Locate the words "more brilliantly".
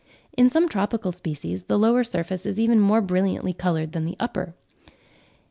2.79-3.53